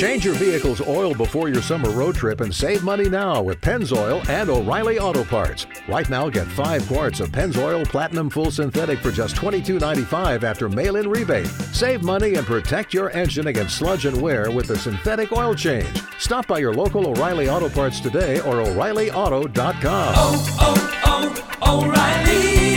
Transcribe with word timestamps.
Change 0.00 0.24
your 0.24 0.34
vehicle's 0.36 0.80
oil 0.80 1.12
before 1.14 1.50
your 1.50 1.60
summer 1.60 1.90
road 1.90 2.14
trip 2.14 2.40
and 2.40 2.54
save 2.54 2.82
money 2.82 3.10
now 3.10 3.42
with 3.42 3.60
Pennzoil 3.60 4.26
and 4.30 4.48
O'Reilly 4.48 4.98
Auto 4.98 5.24
Parts. 5.24 5.66
Right 5.86 6.08
now, 6.08 6.30
get 6.30 6.46
five 6.46 6.88
quarts 6.88 7.20
of 7.20 7.28
Pennzoil 7.28 7.84
Platinum 7.84 8.30
Full 8.30 8.50
Synthetic 8.50 9.00
for 9.00 9.12
just 9.12 9.36
$22.95 9.36 10.42
after 10.42 10.70
mail 10.70 10.96
in 10.96 11.06
rebate. 11.06 11.48
Save 11.74 12.02
money 12.02 12.36
and 12.36 12.46
protect 12.46 12.94
your 12.94 13.10
engine 13.10 13.48
against 13.48 13.76
sludge 13.76 14.06
and 14.06 14.18
wear 14.22 14.50
with 14.50 14.68
the 14.68 14.78
synthetic 14.78 15.32
oil 15.32 15.54
change. 15.54 16.00
Stop 16.18 16.46
by 16.46 16.60
your 16.60 16.72
local 16.72 17.06
O'Reilly 17.06 17.50
Auto 17.50 17.68
Parts 17.68 18.00
today 18.00 18.40
or 18.40 18.62
O'ReillyAuto.com. 18.62 20.14
Oh, 20.16 20.56
oh, 21.04 21.44
oh, 21.62 21.84
O'Reilly 21.84 22.70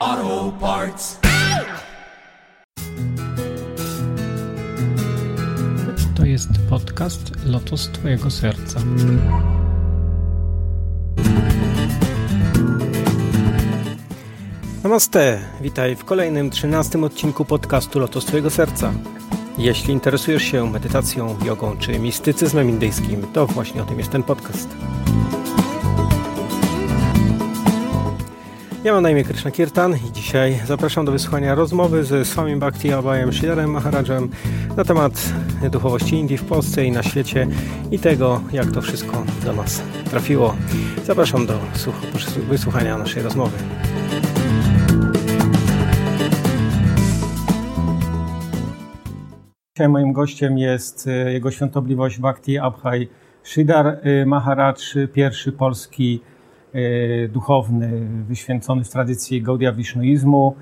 Auto 0.00 0.50
Parts. 0.56 1.17
Jest 6.38 6.70
podcast 6.70 7.46
Lotos 7.46 7.88
Twojego 7.88 8.30
Serca. 8.30 8.80
Namaste, 14.82 15.40
witaj 15.60 15.96
w 15.96 16.04
kolejnym, 16.04 16.50
trzynastym 16.50 17.04
odcinku 17.04 17.44
podcastu 17.44 17.98
Lotos 17.98 18.24
Twojego 18.24 18.50
Serca. 18.50 18.92
Jeśli 19.58 19.92
interesujesz 19.92 20.42
się 20.42 20.70
medytacją, 20.70 21.36
jogą 21.44 21.76
czy 21.76 21.98
mistycyzmem 21.98 22.68
indyjskim, 22.68 23.26
to 23.32 23.46
właśnie 23.46 23.82
o 23.82 23.84
tym 23.84 23.98
jest 23.98 24.10
ten 24.10 24.22
podcast. 24.22 24.68
Ja 28.88 28.94
mam 28.94 29.02
na 29.02 29.10
imię 29.10 29.24
Krishna 29.24 29.50
Kirtan 29.50 29.94
i 29.96 30.12
dzisiaj 30.12 30.58
zapraszam 30.66 31.04
do 31.04 31.12
wysłuchania 31.12 31.54
rozmowy 31.54 32.04
ze 32.04 32.24
Swami 32.24 32.56
Bhakti 32.56 32.92
Abayem 32.92 33.32
Shidarem 33.32 33.70
Maharajem 33.70 34.28
na 34.76 34.84
temat 34.84 35.32
duchowości 35.70 36.16
Indii 36.16 36.38
w 36.38 36.44
Polsce 36.44 36.84
i 36.84 36.92
na 36.92 37.02
świecie 37.02 37.46
i 37.90 37.98
tego, 37.98 38.40
jak 38.52 38.70
to 38.72 38.82
wszystko 38.82 39.24
do 39.44 39.52
nas 39.52 39.82
trafiło. 40.10 40.54
Zapraszam 41.04 41.46
do 41.46 41.58
wysłuchania 42.48 42.98
naszej 42.98 43.22
rozmowy. 43.22 43.58
Dzisiaj 49.76 49.88
moim 49.88 50.12
gościem 50.12 50.58
jest 50.58 51.06
e, 51.06 51.32
jego 51.32 51.50
świątobliwość 51.50 52.18
Bhakti 52.18 52.58
Abhai 52.58 53.08
Shidar 53.42 53.86
e, 53.86 54.26
Maharaj, 54.26 54.74
pierwszy 55.12 55.52
polski 55.52 56.20
duchowny 57.28 58.08
wyświęcony 58.28 58.84
w 58.84 58.88
tradycji 58.88 59.42
Gaudia 59.42 59.72
Wisznuizmu, 59.72 60.56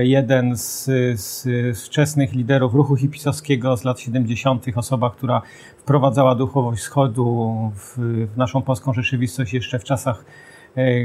jeden 0.00 0.56
z, 0.56 0.84
z, 1.14 1.42
z 1.78 1.86
wczesnych 1.86 2.32
liderów 2.32 2.74
ruchu 2.74 2.96
hipisowskiego 2.96 3.76
z 3.76 3.84
lat 3.84 4.00
70., 4.00 4.66
osoba, 4.76 5.10
która 5.10 5.42
wprowadzała 5.78 6.34
duchowość 6.34 6.82
wschodu 6.82 7.56
w, 7.74 7.98
w 8.34 8.36
naszą 8.36 8.62
polską 8.62 8.92
rzeczywistość 8.92 9.54
jeszcze 9.54 9.78
w 9.78 9.84
czasach 9.84 10.24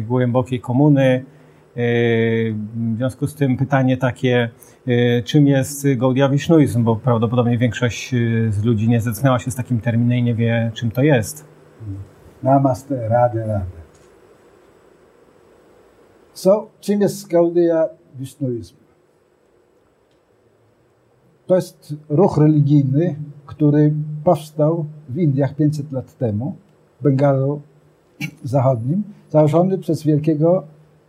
głębokiej 0.01 0.59
komuny. 0.59 1.25
W 1.75 2.95
związku 2.97 3.27
z 3.27 3.35
tym 3.35 3.57
pytanie 3.57 3.97
takie, 3.97 4.49
czym 5.23 5.47
jest 5.47 5.87
Gaudia 5.95 6.29
Wisznuizm, 6.29 6.83
bo 6.83 6.95
prawdopodobnie 6.95 7.57
większość 7.57 8.15
z 8.49 8.63
ludzi 8.63 8.89
nie 8.89 9.01
zetknęła 9.01 9.39
się 9.39 9.51
z 9.51 9.55
takim 9.55 9.81
terminem 9.81 10.17
i 10.17 10.23
nie 10.23 10.35
wie, 10.35 10.71
czym 10.73 10.91
to 10.91 11.03
jest. 11.03 11.45
Namaste, 12.43 13.09
Radę, 13.09 13.47
Radę. 13.47 13.84
So, 16.35 16.67
czym 16.79 17.01
jest 17.01 17.27
Gaudia 17.27 17.89
Wisznuizm? 18.15 18.75
To 21.47 21.55
jest 21.55 21.95
ruch 22.09 22.37
religijny, 22.37 23.15
który 23.45 23.93
powstał 24.23 24.85
w 25.09 25.17
Indiach 25.17 25.55
500 25.55 25.91
lat 25.91 26.17
temu, 26.17 26.55
w 26.99 27.03
Bengalu 27.03 27.61
Zachodnim, 28.43 29.03
założony 29.29 29.77
przez 29.77 30.03
wielkiego 30.03 30.63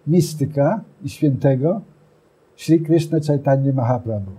mistyka 0.06 0.80
i 1.02 1.08
świętego 1.08 1.80
Sri 2.56 2.80
Krishna 2.80 3.18
Chaitanya 3.26 3.72
Mahaprabhu. 3.72 4.32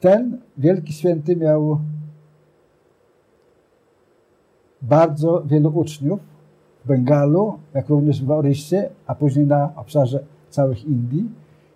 Ten 0.00 0.40
wielki 0.58 0.92
święty 0.92 1.36
miał 1.36 1.80
bardzo 4.82 5.42
wielu 5.46 5.78
uczniów 5.78 6.33
Bengalu, 6.86 7.58
jak 7.74 7.88
również 7.88 8.24
w 8.24 8.30
Oryście, 8.30 8.90
a 9.06 9.14
później 9.14 9.46
na 9.46 9.72
obszarze 9.76 10.24
całych 10.50 10.84
Indii. 10.84 11.30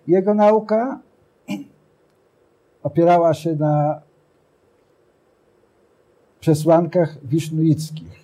Jego 0.07 0.33
nauka 0.33 0.99
opierała 2.83 3.33
się 3.33 3.55
na 3.55 4.01
przesłankach 6.39 7.17
wisznuickich. 7.23 8.19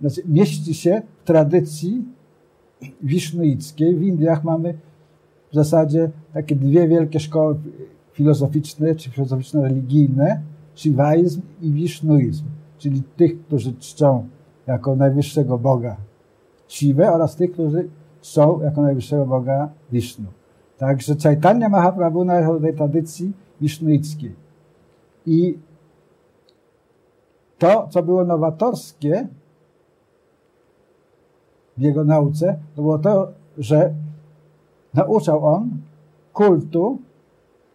Znaczy, 0.00 0.22
mieści 0.28 0.74
się 0.74 1.02
w 1.22 1.26
tradycji 1.26 2.04
wisznuickiej. 3.02 3.96
W 3.96 4.02
Indiach 4.02 4.44
mamy 4.44 4.74
w 5.50 5.54
zasadzie 5.54 6.10
takie 6.32 6.56
dwie 6.56 6.88
wielkie 6.88 7.20
szkoły 7.20 7.56
filozoficzne, 8.12 8.94
czy 8.94 9.10
filozoficzno-religijne, 9.10 10.40
Shivaizm 10.74 11.40
i 11.62 11.70
Wisznuizm, 11.70 12.44
czyli 12.78 13.02
tych, 13.16 13.42
którzy 13.46 13.74
czczą 13.74 14.28
jako 14.66 14.96
najwyższego 14.96 15.58
Boga 15.58 15.96
Siwę 16.68 17.12
oraz 17.12 17.36
tych, 17.36 17.52
którzy 17.52 17.88
czczą 18.20 18.60
jako 18.60 18.82
najwyższego 18.82 19.26
Boga 19.26 19.68
Wisznu. 19.92 20.26
Także 20.78 21.14
Chaitanya 21.22 21.68
Mahaprabhu 21.68 22.24
należał 22.24 22.54
do 22.54 22.60
tej 22.60 22.74
tradycji 22.74 23.32
wisznuickiej. 23.60 24.34
I 25.26 25.58
to, 27.58 27.88
co 27.90 28.02
było 28.02 28.24
nowatorskie 28.24 29.28
w 31.76 31.80
jego 31.80 32.04
nauce, 32.04 32.58
to 32.76 32.82
było 32.82 32.98
to, 32.98 33.28
że 33.58 33.94
nauczał 34.94 35.46
on 35.46 35.70
kultu 36.32 36.98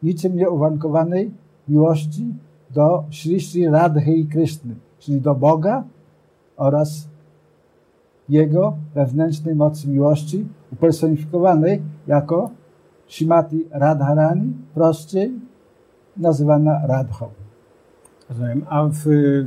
niczym 0.04 0.36
nieuwarunkowanej 0.36 1.32
miłości 1.68 2.34
do 2.70 3.04
Sri 3.12 3.42
Sri 3.42 3.68
Radhy 3.68 4.14
i 4.14 4.26
Kryszny, 4.26 4.76
czyli 5.00 5.22
do 5.22 5.36
Boga 5.36 5.84
oraz 6.60 7.10
jego 8.30 8.78
wewnętrznej 8.96 9.56
mocy 9.56 9.90
miłości 9.90 10.48
upersonifikowanej 10.74 11.82
jako 12.08 12.50
Shimati 13.08 13.66
Radharani, 13.72 14.54
prościej 14.74 15.32
nazywana 16.18 16.88
Radhą. 16.88 17.30
Rozumiem. 18.30 18.66
A 18.70 18.84
w, 18.84 19.06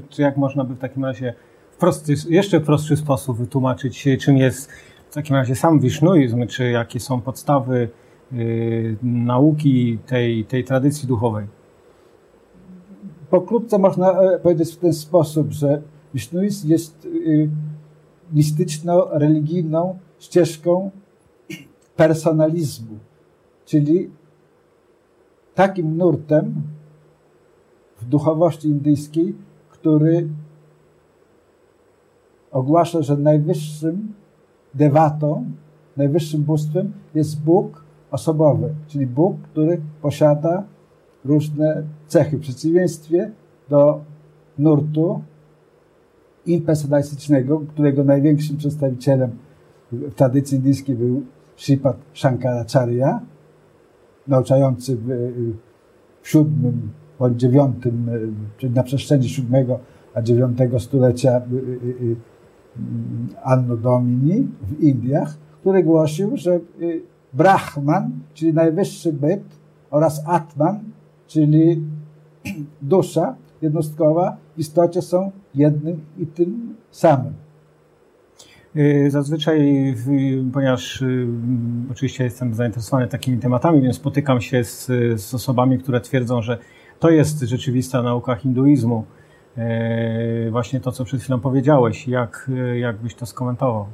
czy 0.08 0.22
jak 0.22 0.36
można 0.36 0.64
by 0.64 0.74
w 0.74 0.78
takim 0.78 1.04
razie 1.04 1.34
w 1.70 1.76
prosty, 1.76 2.14
jeszcze 2.28 2.60
prostszy 2.60 2.96
sposób 2.96 3.38
wytłumaczyć, 3.38 4.08
czym 4.20 4.36
jest 4.36 4.70
w 5.10 5.14
takim 5.14 5.36
razie 5.36 5.54
sam 5.54 5.80
wisznuizm, 5.80 6.46
czy 6.46 6.70
jakie 6.70 7.00
są 7.00 7.20
podstawy 7.20 7.88
y, 8.32 8.96
nauki 9.02 9.98
tej, 10.06 10.44
tej 10.44 10.64
tradycji 10.64 11.08
duchowej? 11.08 11.46
Pokrótce 13.30 13.78
można 13.78 14.12
e, 14.12 14.38
powiedzieć 14.38 14.74
w 14.74 14.78
ten 14.78 14.92
sposób, 14.92 15.52
że 15.52 15.82
wisznuizm 16.14 16.68
jest 16.68 17.04
y, 17.04 17.50
mistyczno-religijną 18.32 19.98
ścieżką 20.18 20.90
personalizmu, 21.96 22.98
czyli 23.64 24.10
takim 25.54 25.96
nurtem 25.96 26.54
w 28.00 28.04
duchowości 28.04 28.68
indyjskiej, 28.68 29.34
który 29.70 30.28
ogłasza, 32.50 33.02
że 33.02 33.16
najwyższym 33.16 34.14
dewatą, 34.74 35.44
najwyższym 35.96 36.42
bóstwem 36.42 36.92
jest 37.14 37.42
Bóg 37.42 37.84
osobowy, 38.10 38.74
czyli 38.86 39.06
Bóg, 39.06 39.36
który 39.42 39.80
posiada 40.02 40.64
różne 41.24 41.82
cechy. 42.06 42.38
W 42.38 42.40
przeciwieństwie 42.40 43.30
do 43.68 44.00
nurtu 44.58 45.22
impersonalistycznego, 46.46 47.60
którego 47.60 48.04
największym 48.04 48.56
przedstawicielem 48.56 49.30
w 49.92 50.14
tradycji 50.14 50.56
indyjskiej 50.56 50.96
był 50.96 51.22
Sripad 51.56 51.96
Shankaracharya, 52.14 53.20
nauczający 54.28 54.96
w, 54.96 55.32
VII 56.34 56.72
bądź 57.18 57.42
IX, 57.42 57.54
czyli 58.56 58.74
na 58.74 58.82
przestrzeni 58.82 59.28
VII 59.28 59.74
a 60.14 60.20
IX 60.20 60.82
stulecia 60.82 61.42
Anno 63.42 63.76
Domini 63.76 64.48
w 64.62 64.80
Indiach, 64.80 65.38
który 65.60 65.82
głosił, 65.82 66.36
że 66.36 66.60
Brahman, 67.32 68.10
czyli 68.34 68.54
najwyższy 68.54 69.12
byt 69.12 69.42
oraz 69.90 70.22
Atman, 70.26 70.80
czyli 71.26 71.82
dusza 72.82 73.36
jednostkowa 73.62 74.36
w 74.56 74.58
istocie 74.58 75.02
są 75.02 75.30
jednym 75.54 76.00
i 76.18 76.26
tym 76.26 76.74
samym. 76.90 77.32
Zazwyczaj, 79.08 79.94
ponieważ 80.52 81.04
oczywiście 81.90 82.24
jestem 82.24 82.54
zainteresowany 82.54 83.08
takimi 83.08 83.38
tematami, 83.38 83.80
więc 83.80 83.96
spotykam 83.96 84.40
się 84.40 84.64
z, 84.64 84.86
z 85.20 85.34
osobami, 85.34 85.78
które 85.78 86.00
twierdzą, 86.00 86.42
że 86.42 86.58
to 86.98 87.10
jest 87.10 87.40
rzeczywista 87.40 88.02
nauka 88.02 88.34
hinduizmu. 88.34 89.04
E, 89.56 90.50
właśnie 90.50 90.80
to, 90.80 90.92
co 90.92 91.04
przed 91.04 91.20
chwilą 91.20 91.40
powiedziałeś. 91.40 92.08
Jak, 92.08 92.50
jak 92.74 92.96
byś 92.96 93.14
to 93.14 93.26
skomentował? 93.26 93.86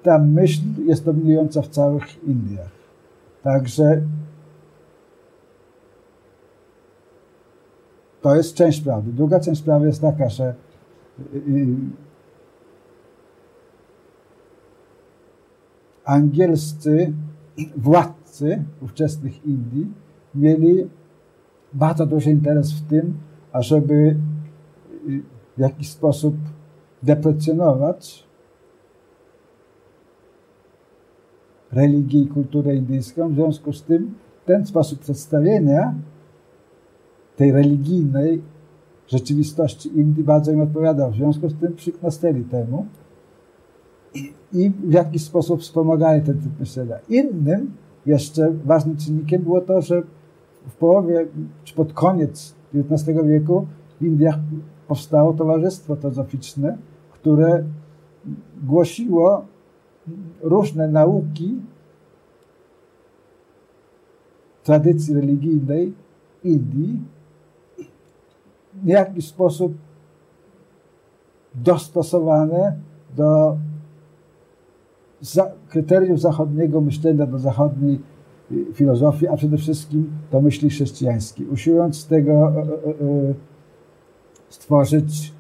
ta 0.03 0.19
myśl 0.19 0.61
jest 0.85 1.05
dominująca 1.05 1.63
w 1.63 1.69
całych 1.69 2.25
Indiach. 2.25 2.71
Także 3.43 4.03
to 8.23 8.37
jest 8.37 8.55
część 8.55 8.81
prawdy. 8.81 9.13
Druga 9.13 9.41
część 9.41 9.63
prawdy 9.63 9.87
jest 9.87 10.01
taka, 10.01 10.29
że 10.29 10.55
y, 11.35 11.39
y, 11.39 11.67
angielscy 16.07 17.13
władcy 17.77 18.65
ówczesnych 18.83 19.47
Indii 19.47 19.93
mieli 20.35 20.89
bardzo 21.73 22.07
duży 22.07 22.31
interes 22.31 22.73
w 22.73 22.89
tym, 22.89 23.15
ażeby 23.53 23.95
y, 23.95 25.23
w 25.57 25.61
jakiś 25.61 25.91
sposób 25.91 26.35
deprecjonować 27.03 28.27
religię 31.73 32.21
i 32.21 32.27
kulturę 32.27 32.77
indyjską. 32.77 33.29
W 33.29 33.35
związku 33.35 33.73
z 33.73 33.83
tym 33.83 34.15
ten 34.45 34.67
sposób 34.67 34.99
przedstawienia 34.99 35.95
tej 37.37 37.53
religijnej 37.53 38.43
rzeczywistości 39.09 39.99
Indii 39.99 40.25
bardzo 40.25 40.53
im 40.53 40.61
odpowiadał. 40.61 41.11
W 41.11 41.17
związku 41.17 41.49
z 41.49 41.55
tym 41.55 41.75
przyknasteli 41.77 42.45
temu 42.45 42.87
i 44.53 44.71
w 44.71 44.93
jakiś 44.93 45.25
sposób 45.25 45.61
wspomagali 45.61 46.23
ten 46.23 46.35
typ 46.35 46.61
myślenia. 46.61 46.97
Innym 47.09 47.71
jeszcze 48.07 48.53
ważnym 48.65 48.97
czynnikiem 48.97 49.43
było 49.43 49.61
to, 49.61 49.83
że 49.83 50.03
w 50.69 50.75
połowie, 50.75 51.27
czy 51.65 51.75
pod 51.75 51.93
koniec 51.93 52.55
XIX 52.75 53.19
wieku 53.25 53.67
w 54.01 54.05
Indiach 54.05 54.39
powstało 54.89 55.33
Towarzystwo 55.33 55.97
Teozoficzne, 55.97 56.79
które 57.13 57.65
głosiło 58.63 59.45
różne 60.43 60.89
nauki 60.89 61.61
tradycji 64.65 65.15
religijnej 65.15 65.93
Indii 66.45 67.03
w 68.75 68.87
jakiś 68.87 69.29
sposób 69.29 69.73
dostosowane 71.55 72.77
do 73.17 73.57
za, 75.21 75.51
kryteriów 75.69 76.21
zachodniego 76.21 76.81
myślenia, 76.81 77.27
do 77.27 77.39
zachodniej 77.39 78.01
y, 78.53 78.65
filozofii, 78.75 79.29
a 79.29 79.37
przede 79.37 79.57
wszystkim 79.57 80.11
do 80.33 80.41
myśli 80.41 80.71
chrześcijańskiej. 80.71 81.47
Usiłując 81.47 81.97
z 81.97 82.07
tego 82.07 82.33
e, 82.33 82.59
e, 82.59 82.63
e, 82.63 83.35
stworzyć 84.49 85.33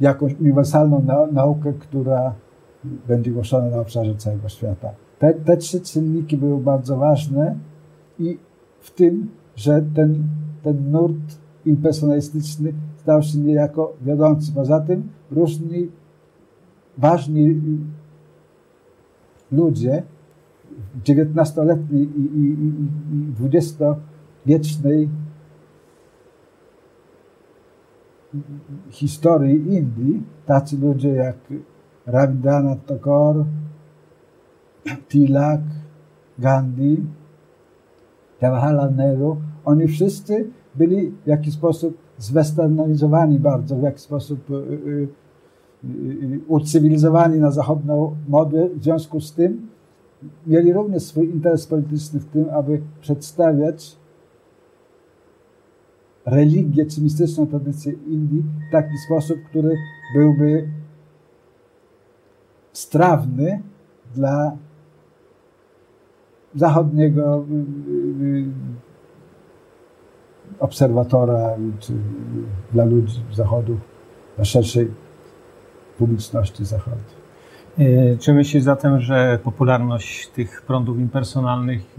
jakąś 0.00 0.34
uniwersalną 0.40 1.06
naukę, 1.32 1.72
która 1.72 2.34
będzie 3.08 3.30
głoszona 3.30 3.70
na 3.70 3.80
obszarze 3.80 4.14
całego 4.14 4.48
świata. 4.48 4.90
Te, 5.18 5.34
te 5.34 5.56
trzy 5.56 5.80
czynniki 5.80 6.36
były 6.36 6.60
bardzo 6.60 6.96
ważne 6.96 7.56
i 8.18 8.38
w 8.80 8.90
tym, 8.90 9.28
że 9.56 9.82
ten, 9.94 10.22
ten 10.62 10.90
nurt 10.90 11.38
impersonalistyczny 11.66 12.72
stał 12.96 13.22
się 13.22 13.38
niejako 13.38 13.92
wiodący. 14.02 14.52
Poza 14.52 14.80
tym 14.80 15.08
różni 15.30 15.88
ważni 16.98 17.60
ludzie 19.52 20.02
XIX-letniej 21.08 22.02
i, 22.02 22.20
i, 22.20 22.56
i 23.12 23.32
XX-wiecznej 23.44 25.08
historii 28.90 29.74
Indii, 29.76 30.22
tacy 30.46 30.78
ludzie 30.78 31.08
jak 31.08 31.36
Rabindranath 32.06 32.86
Tagore, 32.86 33.44
Tilak, 35.08 35.60
Gandhi, 36.38 37.02
Jawaharlal 38.40 38.94
Nehru, 38.94 39.36
oni 39.64 39.88
wszyscy 39.88 40.50
byli 40.74 41.10
w 41.24 41.26
jakiś 41.26 41.54
sposób 41.54 41.98
zwesternizowani 42.18 43.38
bardzo, 43.38 43.76
w 43.76 43.82
jakiś 43.82 44.02
sposób 44.02 44.50
y, 44.50 44.54
y, 44.54 45.08
ucywilizowani 46.48 47.38
na 47.38 47.50
zachodną 47.50 48.16
modę. 48.28 48.68
W 48.68 48.82
związku 48.82 49.20
z 49.20 49.32
tym 49.32 49.68
mieli 50.46 50.72
również 50.72 51.02
swój 51.02 51.30
interes 51.30 51.66
polityczny 51.66 52.20
w 52.20 52.24
tym, 52.24 52.46
aby 52.50 52.80
przedstawiać 53.00 53.96
religię 56.26 56.86
czy 56.86 57.00
mistyczną 57.00 57.46
tradycję 57.46 57.92
Indii 57.92 58.44
w 58.68 58.72
taki 58.72 58.98
sposób, 58.98 59.36
który 59.50 59.76
byłby 60.14 60.68
strawny 62.72 63.62
dla 64.14 64.56
zachodniego 66.54 67.44
y, 67.50 68.24
y, 68.24 68.44
obserwatora 70.58 71.56
czy 71.78 71.92
dla 72.72 72.84
ludzi 72.84 73.22
zachodu, 73.32 73.78
dla 74.36 74.44
szerszej 74.44 74.90
publiczności 75.98 76.64
zachodu. 76.64 76.96
Y, 77.78 78.16
czy 78.20 78.32
myślisz 78.32 78.62
zatem, 78.62 79.00
że 79.00 79.38
popularność 79.44 80.28
tych 80.28 80.62
prądów 80.62 80.98
impersonalnych, 80.98 81.96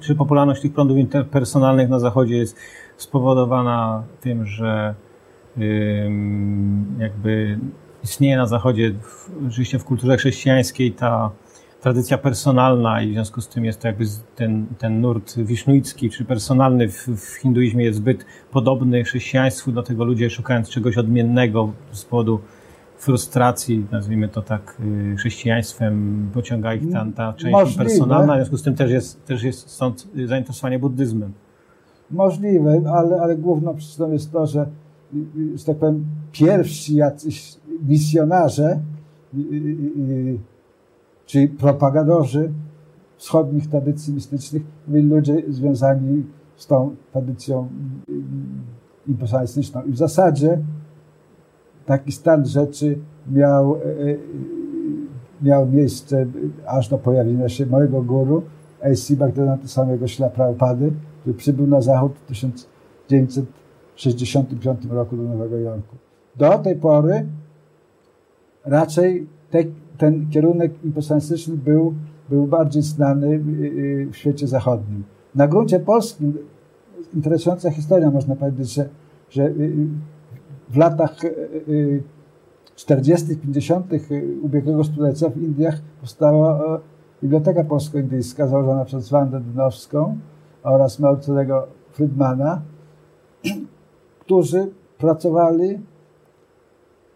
czy 0.00 0.14
popularność 0.14 0.62
tych 0.62 0.72
prądów 0.72 0.98
impersonalnych 0.98 1.88
na 1.88 1.98
Zachodzie 1.98 2.36
jest 2.36 2.56
spowodowana 2.96 4.02
tym, 4.20 4.46
że 4.46 4.94
jakby 6.98 7.58
istnieje 8.04 8.36
na 8.36 8.46
Zachodzie, 8.46 8.94
oczywiście 9.48 9.78
w 9.78 9.84
kulturze 9.84 10.16
chrześcijańskiej, 10.16 10.92
ta 10.92 11.30
tradycja 11.80 12.18
personalna 12.18 13.02
i 13.02 13.10
w 13.10 13.12
związku 13.12 13.40
z 13.40 13.48
tym 13.48 13.64
jest 13.64 13.80
to 13.80 13.88
jakby 13.88 14.04
ten, 14.36 14.66
ten 14.78 15.00
nurt 15.00 15.38
wisznuicki 15.38 16.10
czy 16.10 16.24
personalny 16.24 16.88
w, 16.88 17.08
w 17.08 17.34
hinduizmie 17.40 17.84
jest 17.84 17.98
zbyt 17.98 18.26
podobny 18.50 19.04
chrześcijaństwu, 19.04 19.72
dlatego 19.72 20.04
ludzie 20.04 20.30
szukając 20.30 20.70
czegoś 20.70 20.98
odmiennego 20.98 21.72
z 21.92 22.04
powodu 22.04 22.40
frustracji, 23.02 23.86
nazwijmy 23.90 24.28
to 24.28 24.42
tak, 24.42 24.76
y, 25.12 25.16
chrześcijaństwem, 25.16 26.28
pociąga 26.34 26.74
ich 26.74 26.92
ta, 26.92 27.06
ta 27.16 27.32
część 27.32 27.52
Możliwe. 27.52 27.84
personalna, 27.84 28.32
w 28.32 28.36
związku 28.36 28.56
z 28.56 28.62
tym 28.62 28.74
też 28.74 28.90
jest, 28.90 29.24
też 29.26 29.42
jest 29.42 29.70
stąd 29.70 30.08
zainteresowanie 30.26 30.78
buddyzmem. 30.78 31.32
Możliwe, 32.10 32.82
ale, 32.94 33.20
ale 33.20 33.36
główną 33.36 33.74
przyczyną 33.74 34.12
jest 34.12 34.32
to, 34.32 34.46
że 34.46 34.66
y, 35.14 35.58
że 35.58 35.64
tak 35.64 35.76
powiem, 35.76 36.04
pierwsi 36.32 36.94
jacyś 36.94 37.56
misjonarze, 37.88 38.80
czy 41.26 41.48
propagadorzy 41.48 42.52
wschodnich 43.16 43.70
tradycji 43.70 44.14
mistycznych, 44.14 44.62
byli 44.88 45.08
ludzie 45.08 45.42
związani 45.48 46.24
z 46.56 46.66
tą 46.66 46.96
tradycją 47.12 47.68
impersonalistyczną. 49.06 49.82
I 49.82 49.92
w 49.92 49.96
zasadzie 49.96 50.58
taki 51.86 52.12
stan 52.12 52.46
rzeczy 52.46 52.98
miał, 53.30 53.76
miał 55.42 55.66
miejsce 55.66 56.26
aż 56.66 56.88
do 56.88 56.98
pojawienia 56.98 57.48
się 57.48 57.66
mojego 57.66 58.02
guru, 58.02 58.42
A.C. 58.82 59.16
Bhaktivedanta 59.16 59.68
samego 59.68 60.08
Śla 60.08 60.28
Prabhupady, 60.28 60.92
który 61.20 61.34
przybył 61.34 61.66
na 61.66 61.80
zachód 61.80 62.12
w 62.12 62.26
1965 62.26 64.86
roku 64.90 65.16
do 65.16 65.22
Nowego 65.22 65.58
Jorku. 65.58 65.96
Do 66.36 66.58
tej 66.58 66.76
pory 66.76 67.26
raczej 68.64 69.26
te, 69.50 69.58
ten 69.98 70.30
kierunek 70.30 70.84
impersonalistyczny 70.84 71.56
był, 71.56 71.94
był 72.28 72.46
bardziej 72.46 72.82
znany 72.82 73.28
y, 73.28 74.08
w 74.12 74.16
świecie 74.16 74.46
zachodnim. 74.46 75.04
Na 75.34 75.48
gruncie 75.48 75.80
polskim 75.80 76.38
interesująca 77.14 77.70
historia, 77.70 78.10
można 78.10 78.36
powiedzieć, 78.36 78.74
że, 78.74 78.88
że 79.30 79.50
w 80.72 80.76
latach 80.76 81.16
40., 82.76 83.36
50. 83.36 83.86
ubiegłego 84.42 84.84
stulecia 84.84 85.28
w 85.28 85.36
Indiach 85.36 85.74
powstała 86.00 86.80
Biblioteka 87.22 87.64
Polsko-Indyjska 87.64 88.46
założona 88.46 88.84
przez 88.84 89.10
Wandę 89.10 89.40
Dynowską 89.40 90.18
oraz 90.62 90.98
Małcerego 90.98 91.66
Friedmana, 91.92 92.62
którzy 94.24 94.70
pracowali 94.98 95.78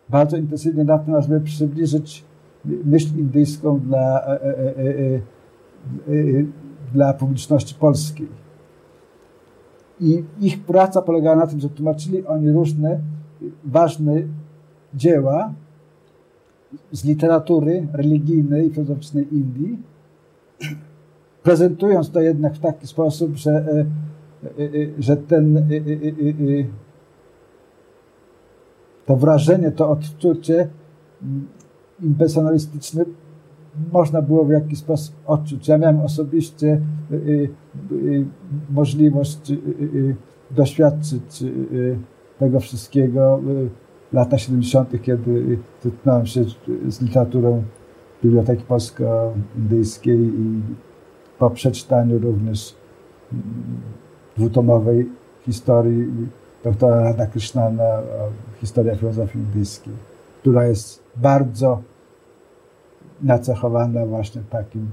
bardzo 0.09 0.37
intensywnie 0.37 0.85
nad 0.85 1.05
tym, 1.07 1.23
żeby 1.23 1.41
przybliżyć 1.41 2.25
myśl 2.65 3.19
indyjską 3.19 3.81
dla, 3.81 4.27
e, 4.27 4.43
e, 4.43 4.79
e, 4.79 5.21
dla 6.95 7.15
publiczności 7.15 7.75
polskiej. 7.75 8.29
I 10.01 10.25
ich 10.41 10.65
praca 10.65 11.03
polegała 11.03 11.37
na 11.37 11.47
tym, 11.47 11.61
że 11.61 11.69
tłumaczyli 11.69 12.27
oni 12.27 12.51
różne 12.53 13.01
ważne 13.65 14.23
dzieła 14.95 15.55
z 16.93 17.05
literatury 17.05 17.87
religijnej 17.93 18.67
i 18.67 18.71
filozoficznej 18.71 19.35
Indii, 19.35 19.79
prezentując 21.43 22.11
to 22.11 22.21
jednak 22.21 22.55
w 22.55 22.59
taki 22.59 22.87
sposób, 22.87 23.37
że, 23.37 23.85
że 24.99 25.17
ten 25.17 25.69
to 29.07 29.17
wrażenie, 29.17 29.71
to 29.71 29.91
odczucie 29.91 30.69
impersonalistyczne 32.03 33.05
można 33.93 34.23
było 34.23 34.45
w 34.45 34.51
jakiś 34.51 34.79
sposób 34.79 35.15
odczuć. 35.27 35.69
Ja 35.69 35.79
miałem 35.79 36.01
osobiście 36.01 36.81
możliwość 38.71 39.53
doświadczyć 40.51 41.45
tego 42.39 42.61
wszystkiego 42.61 43.41
w 44.13 44.15
latach 44.15 44.41
70., 44.41 45.03
kiedy 45.03 45.59
zetknąłem 45.83 46.27
się 46.27 46.45
z 46.89 47.01
literaturą 47.03 47.63
Biblioteki 48.25 48.65
Polsko-Indyjskiej 48.65 50.19
i 50.19 50.63
po 51.39 51.51
przeczytaniu 51.51 52.19
również 52.19 52.75
dwutomowej 54.37 55.09
historii 55.41 56.07
doktora 56.65 57.01
Radhakrishnana 57.01 58.03
Historia 58.61 58.97
filozofii 58.97 59.39
indyjskiej, 59.39 59.93
która 60.41 60.67
jest 60.67 61.03
bardzo 61.17 61.83
nacechowana 63.23 64.07
właśnie 64.07 64.43
takim 64.51 64.89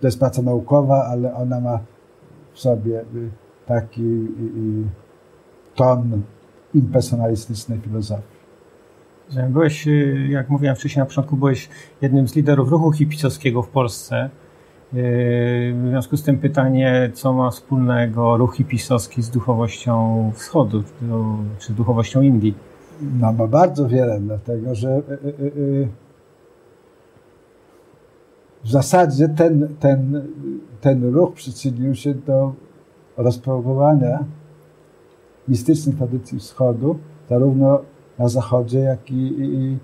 to 0.00 0.06
jest 0.06 0.18
praca 0.18 0.42
naukowa, 0.42 1.04
ale 1.04 1.34
ona 1.34 1.60
ma 1.60 1.78
w 2.52 2.60
sobie 2.60 3.04
taki 3.66 4.28
ton 5.74 6.22
impersonalistycznej 6.74 7.78
filozofii. 7.78 8.42
Byłeś, 9.48 9.88
jak 10.28 10.50
mówiłem 10.50 10.76
wcześniej 10.76 11.00
na 11.00 11.06
początku, 11.06 11.36
byłeś 11.36 11.68
jednym 12.00 12.28
z 12.28 12.36
liderów 12.36 12.70
ruchu 12.70 12.92
hipisowskiego 12.92 13.62
w 13.62 13.68
Polsce. 13.68 14.30
W 14.92 15.86
związku 15.88 16.16
z 16.16 16.22
tym 16.22 16.38
pytanie, 16.38 17.10
co 17.14 17.32
ma 17.32 17.50
wspólnego 17.50 18.36
ruch 18.36 18.56
hipisowski 18.56 19.22
z 19.22 19.30
duchowością 19.30 20.30
wschodu, 20.34 20.82
czy 21.58 21.72
duchowością 21.72 22.22
Indii? 22.22 22.54
No 23.20 23.32
ma 23.32 23.46
bardzo 23.46 23.88
wiele, 23.88 24.20
dlatego 24.20 24.74
że 24.74 24.88
y, 24.88 25.28
y, 25.28 25.52
y, 25.56 25.88
w 28.64 28.70
zasadzie 28.70 29.28
ten, 29.28 29.68
ten, 29.80 30.22
ten 30.80 31.14
ruch 31.14 31.34
przyczynił 31.34 31.94
się 31.94 32.14
do 32.14 32.52
rozpropagowania 33.16 34.24
mistycznych 35.52 35.96
tradycji 35.96 36.38
wschodu, 36.38 36.98
zarówno 37.28 37.80
na 38.18 38.28
zachodzie, 38.28 38.78
jak 38.78 39.10
i, 39.10 39.22
i, 39.40 39.78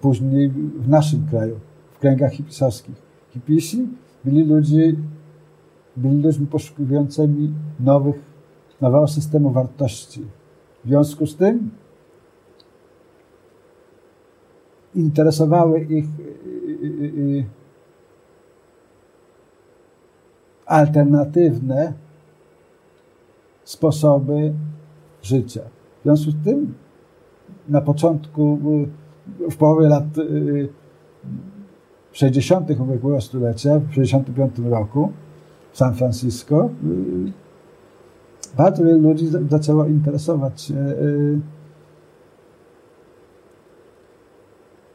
później 0.00 0.50
w 0.78 0.88
naszym 0.88 1.26
kraju, 1.30 1.56
w 1.92 1.98
kręgach 1.98 2.32
hipisowskich. 2.32 2.94
Hipisi 3.30 3.88
byli 4.24 4.44
ludzi, 4.44 4.96
byli 5.96 6.22
ludźmi 6.22 6.46
poszukującymi 6.46 7.54
nowych, 7.80 8.16
nowego 8.80 9.08
systemu 9.08 9.50
wartości. 9.50 10.22
W 10.84 10.88
związku 10.88 11.26
z 11.26 11.36
tym 11.36 11.70
interesowały 14.94 15.80
ich 15.80 16.06
alternatywne 20.66 21.92
sposoby 23.64 24.52
życia. 25.22 25.60
W 26.00 26.02
związku 26.02 26.30
z 26.30 26.44
tym 26.44 26.74
na 27.68 27.80
początku, 27.80 28.58
w 29.50 29.56
połowie 29.56 29.88
lat 29.88 30.04
60. 32.12 32.70
ubiegłego 32.70 33.20
stulecia, 33.20 33.78
w 33.78 33.94
65 33.94 34.58
roku 34.58 35.12
w 35.72 35.78
San 35.78 35.94
Francisco, 35.94 36.70
bardzo 38.56 38.84
wielu 38.84 38.98
ludzi 38.98 39.26
zaczęło 39.50 39.86
interesować 39.86 40.60
się 40.60 40.74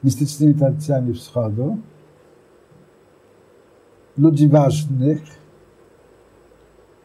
mistycznymi 0.03 0.53
tradycjami 0.53 1.13
wschodu, 1.13 1.77
ludzi 4.17 4.47
ważnych, 4.47 5.21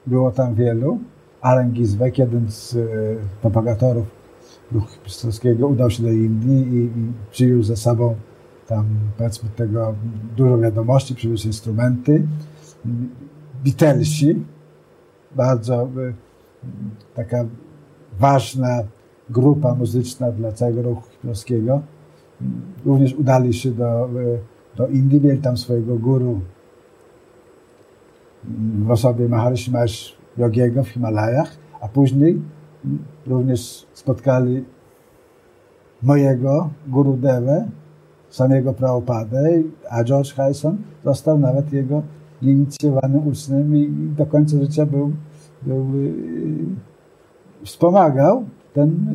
było 0.07 0.31
tam 0.31 0.55
wielu. 0.55 0.99
Alan 1.45 1.73
Gizwek, 1.73 2.19
jeden 2.19 2.51
z 2.51 2.77
e, 2.77 2.79
propagatorów 3.43 4.07
ruchu 4.73 4.89
hipsterskiego, 4.89 5.69
udał 5.69 5.91
się 5.91 6.03
do 6.03 6.09
Indii 6.09 6.77
i, 6.77 6.85
i 6.85 7.13
przyjął 7.31 7.63
ze 7.63 7.77
sobą 7.77 8.15
tam, 8.67 8.87
powiedzmy, 9.19 9.49
tego 9.57 9.95
dużo 10.37 10.59
wiadomości, 10.59 11.15
przywiózł 11.15 11.47
instrumenty. 11.47 12.27
Beatlesi, 13.65 14.45
bardzo 15.37 15.75
e, 15.83 15.89
taka 17.15 17.45
ważna 18.21 18.83
grupa 19.31 19.75
muzyczna 19.75 20.33
dla 20.33 20.53
całego 20.53 20.83
ruchu 20.83 21.11
hipsterskiego, 21.11 21.83
również 22.85 23.15
udali 23.15 23.55
się 23.55 23.71
do, 23.71 24.09
do 24.77 24.89
Indii, 24.89 25.21
mieli 25.21 25.39
tam 25.39 25.57
swojego 25.57 25.97
guru 25.97 26.41
w 28.79 28.91
osobie 28.91 29.29
Maharishi 29.29 29.71
Mahesh 29.71 30.24
Yogiego 30.37 30.85
w 30.85 30.89
Himalajach, 30.89 31.57
a 31.81 31.89
później 31.89 32.43
również 33.27 33.87
spotkali 33.93 34.65
mojego 36.03 36.71
guru 36.87 37.17
Dewę, 37.17 37.69
samego 38.31 38.73
Prabhupadę, 38.73 39.63
a 39.91 40.05
George 40.05 40.35
Harrison 40.35 40.77
został 41.05 41.39
nawet 41.39 41.73
jego 41.73 42.03
inicjowanym 42.43 43.29
uczniem 43.29 43.77
i 43.77 43.91
do 44.17 44.27
końca 44.27 44.59
życia 44.59 44.87
był, 44.87 45.13
był 45.63 45.87
wspomagał 47.65 48.45
ten 48.75 49.07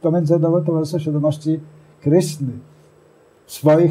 to 0.00 0.10
Międzynarodowe 0.10 0.64
Towarzystwo 0.64 0.98
Świadomości 0.98 1.60
Kryszny 2.00 2.52
w 3.46 3.52
swoich 3.52 3.90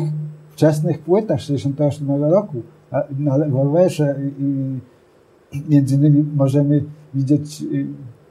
wczesnych 0.50 1.00
płytach 1.00 1.40
1968 1.40 2.24
roku 2.32 2.62
na 3.20 3.38
Leworwerze 3.38 4.16
i 4.40 4.80
między 5.70 5.96
innymi 5.96 6.26
możemy 6.36 6.84
widzieć 7.14 7.62
y, 7.62 7.86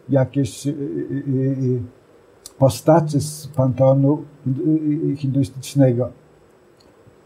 jakieś 0.09 0.67
y, 0.67 0.71
y, 0.71 1.83
postacie 2.59 3.21
z 3.21 3.47
panteonu 3.47 4.25
hinduistycznego. 5.17 6.11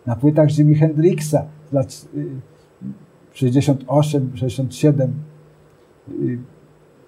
Na 0.06 0.16
płytach 0.16 0.48
Jimi 0.48 0.74
Hendrixa 0.74 1.36
z 1.70 1.72
lat 1.72 2.08
68-67 3.34 5.08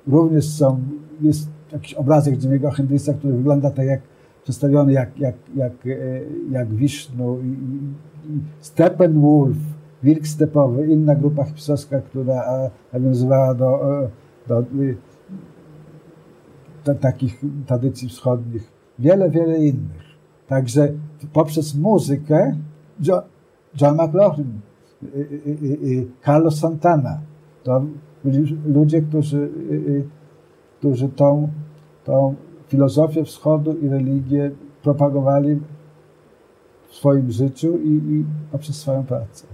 również 0.07 0.49
są 0.49 0.81
jest 1.21 1.49
jakiś 1.73 1.95
obrazek 1.95 2.39
Jimmy'ego 2.39 2.71
Hendrixa, 2.71 3.11
który 3.19 3.35
wygląda 3.35 3.71
tak 3.71 3.87
jak 3.87 4.01
przedstawiony 4.45 4.93
jak, 4.93 5.19
jak, 5.19 5.35
jak, 5.55 5.73
jak 6.51 6.75
Wisznu 6.75 7.39
Steppenwolf, 8.61 9.57
wilk 10.03 10.27
stepowy, 10.27 10.87
inna 10.87 11.15
grupa 11.15 11.45
hipisowska, 11.45 12.01
która 12.01 12.45
e, 12.45 12.71
nawiązywała 12.93 13.55
do, 13.55 14.01
e, 14.05 14.09
do, 14.49 14.65
do 16.85 16.95
takich 16.95 17.41
tradycji 17.67 18.09
wschodnich. 18.09 18.71
Wiele, 18.99 19.31
wiele 19.31 19.59
innych. 19.59 20.07
Także 20.49 20.93
poprzez 21.33 21.75
muzykę 21.75 22.57
John, 23.01 23.21
John 23.81 23.97
McLaughlin, 23.97 24.61
Carlos 26.25 26.59
Santana, 26.59 27.21
to 27.63 27.83
byli 28.25 28.59
ludzie, 28.67 29.03
którzy, 29.03 29.51
którzy 30.79 31.09
tą, 31.09 31.49
tą 32.05 32.35
filozofię 32.69 33.25
wschodu 33.25 33.73
i 33.73 33.89
religię 33.89 34.51
propagowali 34.83 35.61
w 36.89 36.95
swoim 36.95 37.31
życiu 37.31 37.79
i, 37.79 37.89
i 37.89 38.25
poprzez 38.53 38.77
swoją 38.77 39.05
pracę. 39.05 39.47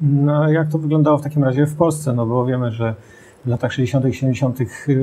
No, 0.00 0.48
jak 0.48 0.68
to 0.68 0.78
wyglądało 0.78 1.18
w 1.18 1.22
takim 1.22 1.44
razie 1.44 1.66
w 1.66 1.74
Polsce? 1.74 2.12
No 2.12 2.26
bo 2.26 2.46
wiemy, 2.46 2.70
że 2.70 2.94
w 3.44 3.48
latach 3.48 3.72
60., 3.72 4.04
-tych, 4.04 4.12
70. 4.12 4.58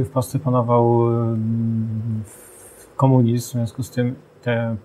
w 0.06 0.10
Polsce 0.10 0.40
panował 0.40 1.00
komunizm, 2.96 3.48
w 3.48 3.52
związku 3.52 3.84
z 3.84 3.92
tym 3.92 4.16
te, 4.44 4.76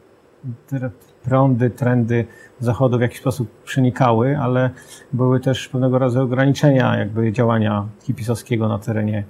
te 0.66 0.90
prądy, 1.24 1.70
trendy 1.70 2.26
Zachodu 2.60 2.98
w 2.98 3.00
jakiś 3.00 3.18
sposób 3.18 3.50
przenikały, 3.64 4.38
ale 4.38 4.70
były 5.12 5.40
też 5.40 5.68
pewnego 5.68 5.98
rodzaju 5.98 6.24
ograniczenia 6.24 6.98
jakby 6.98 7.32
działania 7.32 7.86
hipisowskiego 8.02 8.68
na 8.68 8.78
terenie 8.78 9.24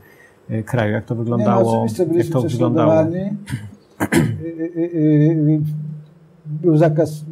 y, 0.51 0.63
kraju. 0.63 0.93
Jak 0.93 1.05
to 1.05 1.15
wyglądało? 1.15 1.87
Nie, 1.99 2.05
no, 2.07 2.15
jak 2.15 2.27
to 2.27 2.43
wyglądało? 2.43 3.07
Był 6.47 6.77
zakaz 6.77 7.25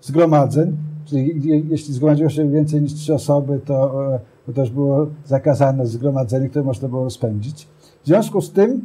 zgromadzeń, 0.00 0.76
czyli 1.04 1.40
jeśli 1.70 1.94
zgromadziło 1.94 2.30
się 2.30 2.50
więcej 2.50 2.82
niż 2.82 2.94
trzy 2.94 3.14
osoby, 3.14 3.60
to, 3.64 4.02
to 4.46 4.52
też 4.52 4.70
było 4.70 5.06
zakazane 5.24 5.86
zgromadzenie, 5.86 6.48
które 6.48 6.64
można 6.64 6.88
było 6.88 7.10
spędzić. 7.10 7.68
W 8.02 8.06
związku 8.06 8.40
z 8.40 8.52
tym, 8.52 8.84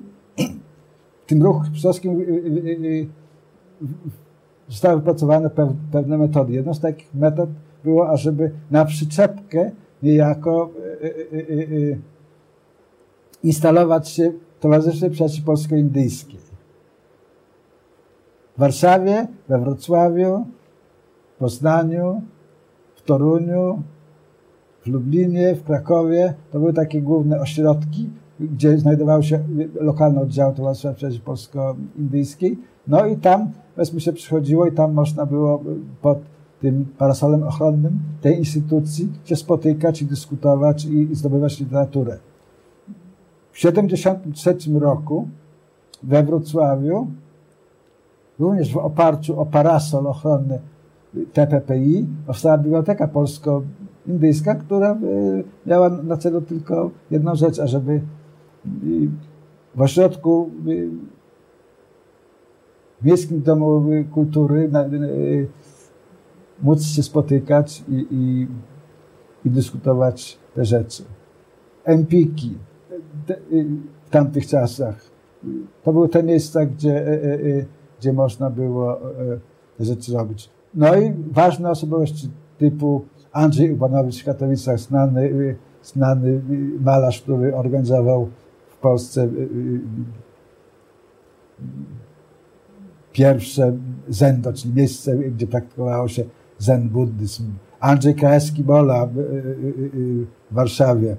w 1.23 1.25
tym 1.29 1.43
ruchu 1.43 1.63
hipisowskim 1.63 2.25
zostały 4.69 4.95
wypracowane 4.95 5.49
pewne 5.91 6.17
metody. 6.17 6.53
Jedną 6.53 6.73
z 6.73 6.79
takich 6.79 7.13
metod 7.13 7.49
było, 7.83 8.09
ażeby 8.09 8.51
na 8.71 8.85
przyczepkę 8.85 9.71
niejako 10.03 10.69
e, 11.01 11.05
e, 11.05 11.91
e, 11.91 11.97
instalować 13.43 14.09
się 14.09 14.31
Towarzystwie 14.59 15.09
Przyjaciół 15.09 15.45
Polsko-Indyjskiej. 15.45 16.39
W 18.55 18.59
Warszawie, 18.59 19.27
we 19.47 19.59
Wrocławiu, 19.59 20.45
Poznaniu, 21.39 22.21
w 22.95 23.01
Toruniu, 23.01 23.81
w 24.81 24.87
Lublinie, 24.87 25.55
w 25.55 25.63
Krakowie. 25.63 26.33
To 26.51 26.59
były 26.59 26.73
takie 26.73 27.01
główne 27.01 27.39
ośrodki, 27.39 28.09
gdzie 28.39 28.77
znajdowały 28.77 29.23
się 29.23 29.39
lokalne 29.79 30.21
oddziały 30.21 30.55
Towarzystwa 30.55 30.93
Przyjaciół 30.93 31.21
Polsko-Indyjskiej. 31.25 32.57
No 32.87 33.05
i 33.05 33.17
tam 33.17 33.51
powiedzmy 33.75 34.01
się 34.01 34.13
przychodziło 34.13 34.65
i 34.65 34.71
tam 34.71 34.93
można 34.93 35.25
było 35.25 35.63
pod 36.01 36.19
tym 36.61 36.85
parasolem 36.97 37.43
ochronnym 37.43 37.99
tej 38.21 38.37
instytucji 38.37 39.11
się 39.25 39.35
spotykać 39.35 40.01
i 40.01 40.05
dyskutować 40.05 40.85
i 40.85 41.15
zdobywać 41.15 41.59
literaturę. 41.59 42.17
W 43.51 43.55
1973 43.55 44.79
roku 44.79 45.27
we 46.03 46.23
Wrocławiu, 46.23 47.07
również 48.39 48.73
w 48.73 48.77
oparciu 48.77 49.39
o 49.39 49.45
parasol 49.45 50.07
ochronny 50.07 50.59
TPPI, 51.33 52.07
powstała 52.27 52.57
Biblioteka 52.57 53.07
Polsko-Indyjska, 53.07 54.55
która 54.55 54.91
e, 54.91 54.97
miała 55.65 55.89
na 55.89 56.17
celu 56.17 56.41
tylko 56.41 56.91
jedną 57.11 57.35
rzecz, 57.35 57.59
ażeby 57.59 58.01
w 59.75 59.81
ośrodku 59.81 60.49
w 63.01 63.05
Miejskim 63.05 63.41
Domu 63.41 63.85
Kultury 64.11 64.71
y, 65.03 65.47
móc 66.61 66.83
się 66.83 67.03
spotykać 67.03 67.83
i, 67.89 68.07
i, 68.11 68.47
i 69.45 69.49
dyskutować 69.49 70.37
te 70.55 70.65
rzeczy. 70.65 71.03
Empiki 71.83 72.57
y, 73.51 73.65
w 74.05 74.09
tamtych 74.09 74.47
czasach. 74.47 75.09
To 75.83 75.93
były 75.93 76.09
te 76.09 76.23
miejsca, 76.23 76.65
gdzie, 76.65 77.19
gdzie 77.99 78.13
można 78.13 78.49
było 78.49 78.97
te 79.77 79.85
rzeczy 79.85 80.13
robić. 80.13 80.49
No 80.73 80.95
i 80.97 81.13
ważne 81.31 81.69
osobowości 81.69 82.29
typu 82.57 83.05
Andrzej 83.31 83.71
Ubanowicz 83.71 84.21
w 84.21 84.25
Katowicach, 84.25 84.79
znany, 84.79 85.55
znany 85.83 86.41
malarz, 86.79 87.21
który 87.21 87.55
organizował 87.55 88.29
w 88.69 88.77
Polsce 88.77 89.27
pierwsze 93.11 93.77
zendo, 94.09 94.53
czyli 94.53 94.73
miejsce, 94.73 95.17
gdzie 95.17 95.47
praktykowało 95.47 96.07
się 96.07 96.23
zen 96.57 96.89
buddyzm. 96.89 97.43
Andrzej 97.79 98.15
Kraski-Bola 98.15 99.05
w, 99.05 99.13
w 100.51 100.53
Warszawie 100.53 101.17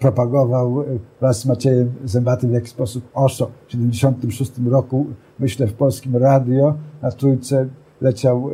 propagował 0.00 0.84
wraz 1.20 1.40
z 1.40 1.46
Maciejem 1.46 1.92
Zębatym 2.04 2.50
w 2.50 2.52
jakiś 2.52 2.70
sposób 2.70 3.08
OSO. 3.14 3.46
W 3.46 3.70
1976 3.70 4.52
roku, 4.70 5.06
myślę, 5.38 5.66
w 5.66 5.74
polskim 5.74 6.16
radio 6.16 6.74
na 7.02 7.10
Trójce 7.10 7.68
leciał 8.00 8.50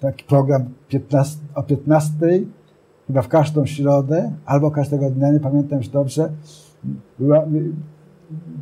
taki 0.00 0.24
program 0.24 0.64
15, 0.88 1.40
o 1.54 1.62
15, 1.62 2.16
chyba 3.06 3.22
w 3.22 3.28
każdą 3.28 3.66
środę, 3.66 4.32
albo 4.46 4.70
każdego 4.70 5.10
dnia, 5.10 5.32
nie 5.32 5.40
pamiętam 5.40 5.78
już 5.78 5.88
dobrze, 5.88 6.30
była, 7.18 7.44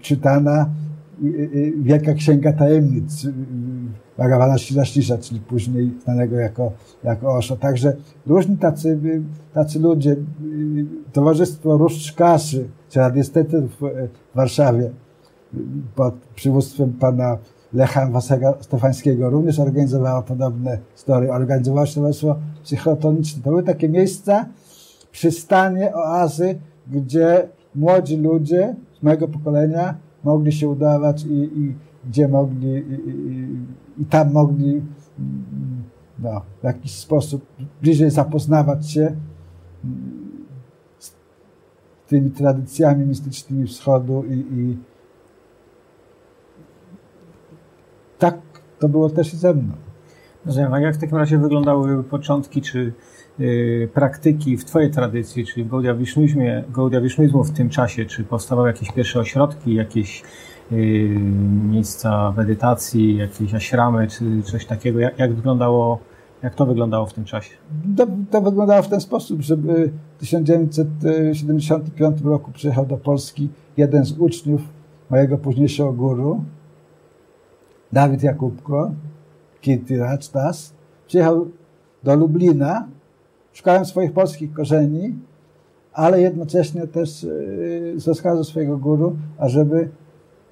czytana 0.00 0.62
y, 0.62 0.66
y, 0.66 0.87
Wielka 1.82 2.14
Księga 2.14 2.52
Tajemnic 2.52 3.26
Bhagavana 4.18 4.58
Ścisza, 4.58 5.18
czyli 5.18 5.40
później 5.40 5.92
znanego 6.04 6.36
jako, 6.36 6.72
jako 7.04 7.32
Osho. 7.32 7.56
Także 7.56 7.96
różni 8.26 8.56
tacy, 8.56 8.98
tacy 9.54 9.78
ludzie, 9.78 10.16
Towarzystwo 11.12 11.76
Różdżkaszy, 11.76 12.68
czy 12.88 12.98
radiestetów 12.98 13.80
w 13.80 14.08
Warszawie 14.34 14.90
pod 15.94 16.14
przywództwem 16.34 16.92
pana 16.92 17.38
Lecha 17.72 18.06
Wasego 18.06 18.56
Stefańskiego 18.60 19.30
również 19.30 19.58
organizowało 19.58 20.22
podobne 20.22 20.78
story. 20.94 21.32
Organizowało 21.32 21.86
się 21.86 21.94
Towarzystwo 21.94 22.36
Psychotoniczne. 22.64 23.42
To 23.42 23.50
były 23.50 23.62
takie 23.62 23.88
miejsca, 23.88 24.46
przystanie, 25.12 25.94
oazy, 25.94 26.58
gdzie 26.92 27.48
młodzi 27.74 28.16
ludzie 28.16 28.74
z 29.00 29.02
mojego 29.02 29.28
pokolenia 29.28 29.94
mogli 30.28 30.52
się 30.52 30.68
udawać 30.68 31.24
i, 31.24 31.38
i 31.60 31.74
gdzie 32.08 32.28
mogli 32.28 32.68
i, 32.68 33.10
i, 33.10 34.02
i, 34.02 34.04
tam 34.04 34.32
mogli 34.32 34.82
no, 36.18 36.42
w 36.60 36.64
jakiś 36.64 36.92
sposób 36.94 37.46
bliżej 37.82 38.10
zapoznawać 38.10 38.90
się 38.90 39.16
mm, 39.84 40.46
z 40.98 41.12
tymi 42.06 42.30
tradycjami 42.30 43.06
mistycznymi 43.06 43.66
wschodu 43.66 44.24
i, 44.24 44.34
i 44.34 44.76
tak 48.18 48.38
to 48.78 48.88
było 48.88 49.10
też 49.10 49.34
i 49.34 49.36
ze 49.36 49.54
mną. 49.54 49.87
Rozumiem. 50.46 50.74
A 50.74 50.80
jak 50.80 50.94
w 50.94 51.00
takim 51.00 51.16
razie 51.16 51.38
wyglądały 51.38 52.04
początki, 52.04 52.62
czy 52.62 52.92
Y, 53.40 53.88
praktyki 53.94 54.56
w 54.56 54.64
Twojej 54.64 54.90
tradycji, 54.90 55.46
czyli 55.46 55.64
w 55.64 55.68
Gaudiawisznuizmie, 55.68 56.64
Gaudiawisznuizmu 56.74 57.44
w 57.44 57.50
tym 57.50 57.68
czasie? 57.68 58.06
Czy 58.06 58.24
powstawały 58.24 58.68
jakieś 58.68 58.92
pierwsze 58.92 59.20
ośrodki, 59.20 59.74
jakieś 59.74 60.22
y, 60.72 60.76
miejsca 61.68 62.34
medytacji, 62.36 63.16
jakieś 63.16 63.54
aśramy, 63.54 64.06
czy 64.06 64.42
coś 64.42 64.66
takiego? 64.66 65.00
Jak, 65.00 65.18
jak, 65.18 65.34
wyglądało, 65.34 65.98
jak 66.42 66.54
to 66.54 66.66
wyglądało 66.66 67.06
w 67.06 67.14
tym 67.14 67.24
czasie? 67.24 67.54
To, 67.96 68.06
to 68.30 68.42
wyglądało 68.42 68.82
w 68.82 68.88
ten 68.88 69.00
sposób, 69.00 69.42
że 69.42 69.56
w 69.56 69.90
1975 70.18 72.22
roku 72.22 72.52
przyjechał 72.52 72.86
do 72.86 72.96
Polski 72.96 73.48
jeden 73.76 74.04
z 74.04 74.18
uczniów 74.18 74.60
mojego 75.10 75.38
późniejszego 75.38 75.92
guru, 75.92 76.44
Dawid 77.92 78.22
Jakubko, 78.22 78.90
Kirti 79.60 79.94
Das, 80.32 80.72
przyjechał 81.06 81.48
do 82.02 82.16
Lublina 82.16 82.88
szukałem 83.52 83.84
swoich 83.84 84.12
polskich 84.12 84.52
korzeni, 84.52 85.18
ale 85.92 86.20
jednocześnie 86.20 86.86
też 86.86 87.24
y, 87.24 87.94
z 87.96 88.08
rozkazu 88.08 88.44
swojego 88.44 88.78
guru, 88.78 89.16
ażeby 89.38 89.88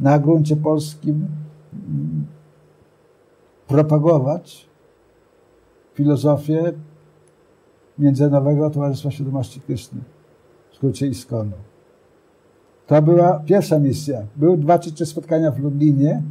na 0.00 0.18
gruncie 0.18 0.56
polskim 0.56 1.26
mm, 1.72 2.26
propagować 3.66 4.66
filozofię 5.94 6.72
Międzynarodowego 7.98 8.70
Towarzystwa 8.70 9.10
Świadomości 9.10 9.60
Kryszny. 9.60 10.00
w 10.70 10.74
skrócie 10.74 11.06
ISKONu. 11.06 11.52
To 12.86 13.02
była 13.02 13.42
pierwsza 13.46 13.78
misja. 13.78 14.22
Były 14.36 14.58
dwa 14.58 14.78
czy 14.78 14.92
trzy 14.92 15.06
spotkania 15.06 15.50
w 15.50 15.58
Lublinie. 15.58 16.22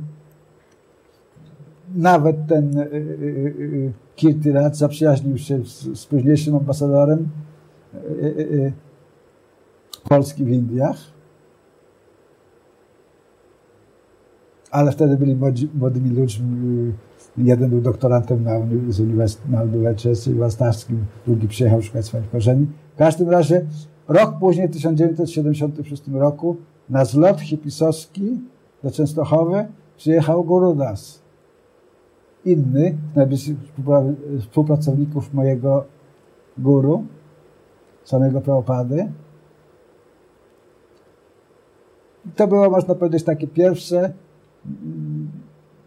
Nawet 1.95 2.47
ten 2.47 2.77
y, 2.77 3.93
y, 4.17 4.75
zaprzyjaźnił 4.75 5.37
się 5.37 5.65
z, 5.65 5.99
z 5.99 6.05
późniejszym 6.05 6.55
ambasadorem 6.55 7.29
Polski 10.09 10.45
w 10.45 10.49
Indiach. 10.49 10.97
Ale 14.71 14.91
wtedy 14.91 15.17
byli 15.17 15.35
młodzi, 15.35 15.69
młodymi 15.73 16.09
ludźmi. 16.09 16.47
Jeden 17.37 17.69
był 17.69 17.81
doktorantem 17.81 18.43
na, 18.43 18.51
z 18.89 18.99
uniwersytetu, 18.99 19.51
na 19.51 19.63
Uniwersytecie 19.63 20.33
Warszawskim, 20.33 21.05
drugi 21.27 21.47
przyjechał 21.47 21.81
szukać 21.81 22.05
swoich 22.05 22.29
korzeni. 22.29 22.67
W 22.95 22.97
każdym 22.97 23.29
razie 23.29 23.65
rok 24.07 24.39
później, 24.39 24.67
w 24.67 24.71
1976 24.71 26.07
roku, 26.07 26.57
na 26.89 27.05
zlot 27.05 27.41
hipisowski 27.41 28.41
do 28.83 28.91
Częstochowy 28.91 29.65
przyjechał 29.97 30.43
Gurudas. 30.43 31.24
Inny, 32.45 32.97
najbliższych 33.15 33.58
współpracowników 34.39 35.34
mojego 35.34 35.86
guru, 36.58 37.05
samego 38.03 38.41
Prabhupady. 38.41 39.12
To 42.36 42.47
było, 42.47 42.69
można 42.69 42.95
powiedzieć, 42.95 43.23
takie 43.23 43.47
pierwsze 43.47 43.97
mm, 44.65 45.31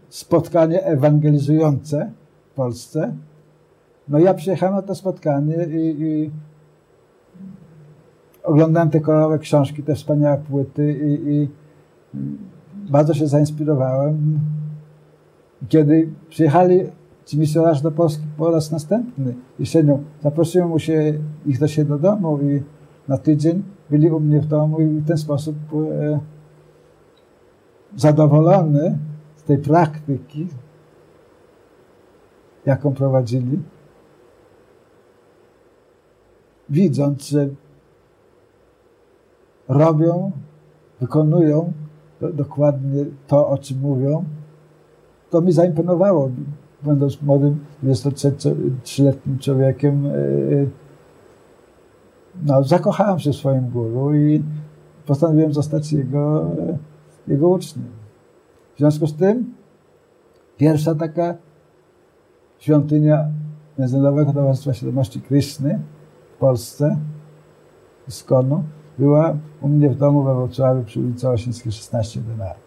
spotkanie 0.09 0.85
ewangelizujące 0.85 2.13
w 2.51 2.55
Polsce. 2.55 3.15
No 4.09 4.19
ja 4.19 4.35
przyjechałem 4.35 4.75
na 4.75 4.83
to 4.83 4.95
spotkanie 4.95 5.65
i, 5.65 6.03
i 6.03 6.31
oglądałem 8.43 8.91
te 8.91 9.01
kolorowe 9.01 9.39
książki, 9.39 9.83
te 9.83 9.95
wspaniałe 9.95 10.39
płyty 10.39 10.93
i, 10.93 11.33
i 11.33 11.49
bardzo 12.91 13.15
się 13.15 13.27
zainspirowałem. 13.27 14.41
Kiedy 15.69 16.09
przyjechali 16.29 16.91
ci 17.25 17.39
misjonarze 17.39 17.83
do 17.83 17.91
Polski 17.91 18.25
po 18.37 18.51
raz 18.51 18.71
następny 18.71 19.35
jesienią, 19.59 20.05
zaprosiłem 20.23 20.69
mu 20.69 20.79
się, 20.79 21.15
ich 21.47 21.59
do 21.59 21.69
siebie 21.69 21.89
do 21.89 21.99
domu 21.99 22.39
i 22.43 22.63
na 23.09 23.19
tydzień 23.19 23.63
byli 23.91 24.11
u 24.11 24.21
mnie 24.21 24.41
w 24.41 24.47
domu 24.47 24.81
i 24.81 24.87
w 24.87 25.07
ten 25.07 25.19
sposób 25.19 25.57
e, 25.73 26.21
zadowolony 27.97 28.99
z 29.37 29.43
tej 29.43 29.59
praktyki, 29.59 30.49
jaką 32.67 32.95
prowadzili, 32.95 33.59
widząc, 36.69 37.29
że 37.29 37.49
robią, 39.69 40.33
wykonują 41.01 41.73
do, 42.21 42.33
dokładnie 42.33 43.05
to, 43.27 43.49
o 43.49 43.59
czym 43.59 43.81
mówią, 43.81 44.25
to 45.31 45.41
mi 45.41 45.53
zaimponowało. 45.53 46.31
Będąc 46.83 47.23
młodym, 47.23 47.59
23-letnim 47.85 49.39
człowiekiem, 49.39 50.07
e, 50.07 50.11
no, 52.47 52.65
zakochałem 52.65 53.19
się 53.19 53.33
w 53.33 53.37
swoim 53.37 53.71
guru 53.71 54.15
i 54.15 54.43
postanowiłem 55.07 55.53
zostać 55.53 55.93
jego, 55.93 56.51
jego 57.29 57.49
uczniem. 57.49 57.87
W 58.75 58.79
związku 58.79 59.07
z 59.07 59.17
tym 59.17 59.55
pierwsza 60.57 60.95
taka 60.95 61.35
świątynia 62.59 63.29
Międzynarodowego 63.79 64.33
Towarzystwa 64.33 64.75
Świadomości 64.75 65.21
Kryszny 65.21 65.81
w 66.37 66.39
Polsce, 66.39 66.97
Skonu, 68.09 68.65
była 68.99 69.37
u 69.61 69.69
mnie 69.69 69.91
w 69.91 69.97
domu 69.97 70.23
we 70.23 70.35
Wrocławiu 70.35 70.85
przy 70.85 71.01
ulicy 71.01 71.29
Osińskiej 71.29 71.73
16 71.73 72.21
denarów. 72.21 72.63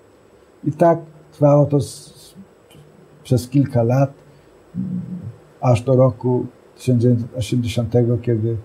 I 0.64 0.72
tak 0.72 1.00
trwało 1.32 1.66
to 1.66 1.80
z, 1.80 2.36
przez 3.24 3.50
kilka 3.50 3.84
lat, 3.84 4.14
aż 5.62 5.82
do 5.82 5.96
roku 5.96 6.46
1980, 6.76 7.94
kiedy 8.22 8.50
mm, 8.50 8.58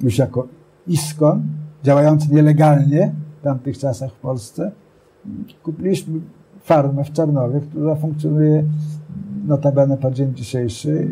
już 0.00 0.18
jako 0.18 0.48
ISKON, 0.86 1.42
działający 1.82 2.32
nielegalnie 2.32 3.14
w 3.40 3.44
tamtych 3.44 3.78
czasach 3.78 4.12
w 4.12 4.16
Polsce, 4.16 4.72
kupiliśmy 5.62 6.20
farmę 6.62 7.04
w 7.04 7.12
Czarnowie, 7.12 7.60
która 7.60 7.94
funkcjonuje 7.94 8.64
notabene 9.46 9.96
po 9.96 10.10
dzień 10.10 10.34
dzisiejszy. 10.34 11.08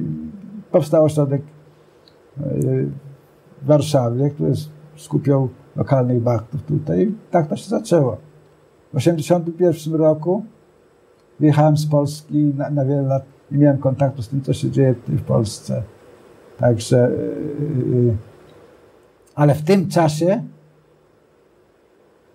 Powstał 0.71 1.05
ośrodek 1.05 1.43
w 2.37 3.67
Warszawie, 3.67 4.31
który 4.31 4.53
skupiał 4.97 5.49
lokalnych 5.77 6.23
bachtów 6.23 6.63
tutaj. 6.63 7.15
Tak 7.31 7.47
to 7.47 7.57
się 7.57 7.69
zaczęło. 7.69 8.17
W 8.93 8.97
1981 8.97 9.95
roku 9.95 10.45
wyjechałem 11.41 11.77
z 11.77 11.87
Polski 11.87 12.37
na, 12.37 12.71
na 12.71 12.85
wiele 12.85 13.03
lat 13.03 13.25
i 13.53 13.59
miałem 13.59 13.79
kontaktu 13.79 14.23
z 14.23 14.29
tym, 14.29 14.43
co 14.43 14.53
się 14.53 14.71
dzieje 14.71 14.95
w 15.09 15.23
Polsce. 15.23 15.83
Także, 16.59 17.11
yy, 17.87 18.17
ale 19.35 19.55
w 19.55 19.63
tym 19.63 19.89
czasie 19.89 20.43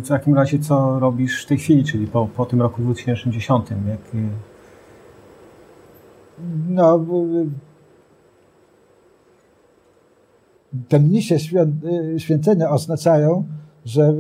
w 0.04 0.08
takim 0.08 0.36
razie 0.36 0.60
co 0.60 1.00
robisz 1.00 1.43
w 1.43 1.48
tej 1.48 1.58
chwili, 1.58 1.84
czyli 1.84 2.08
po, 2.08 2.28
po 2.28 2.45
tym 2.45 2.62
roku 2.62 2.82
2010? 2.82 3.65
Jak... 3.69 4.00
No, 6.69 7.06
te 10.88 11.00
mnisie 11.00 11.36
święcenia 12.17 12.69
oznaczają, 12.69 13.43
że 13.86 14.13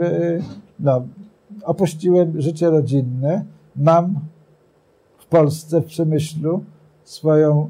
no, 0.79 1.01
opuściłem 1.63 2.41
życie 2.41 2.69
rodzinne, 2.69 3.45
mam 3.75 4.19
Polsce, 5.29 5.81
w 5.81 5.85
Przemyślu, 5.85 6.63
swoją 7.03 7.69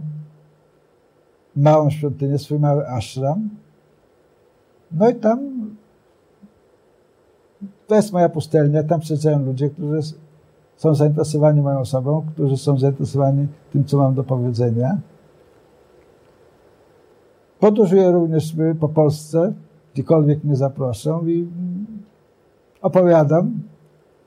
małą 1.60 1.90
świątynię, 1.90 2.38
swój 2.38 2.60
mały 2.60 2.88
ashram. 2.88 3.50
No 4.92 5.10
i 5.10 5.16
tam 5.16 5.40
to 7.88 7.96
jest 7.96 8.14
moja 8.14 8.30
pustelnia, 8.30 8.84
tam 8.84 9.00
przyjeżdżają 9.00 9.46
ludzie, 9.46 9.70
którzy 9.70 10.00
są 10.78 10.96
zainteresowani 10.96 11.62
moją 11.62 11.80
osobą, 11.80 12.26
którzy 12.34 12.58
są 12.58 12.78
zainteresowani 12.78 13.48
tym, 13.72 13.86
co 13.86 13.98
mam 13.98 14.14
do 14.14 14.24
powiedzenia. 14.24 14.98
Podróżuję 17.60 18.12
również 18.12 18.56
po 18.80 18.90
Polsce, 18.90 19.54
gdziekolwiek 19.94 20.44
mnie 20.44 20.56
zaproszą 20.56 21.28
i 21.28 21.48
opowiadam 22.82 23.62